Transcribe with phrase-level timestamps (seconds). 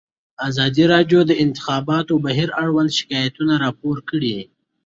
[0.47, 4.37] ازادي راډیو د د انتخاباتو بهیر اړوند شکایتونه راپور کړي.